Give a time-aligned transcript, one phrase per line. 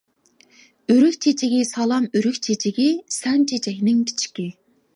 [0.93, 4.49] ئۆرۈك چېچىكى سالام ئۆرۈك چېچىكى، سەن چېچەكنىڭ كىچىكى.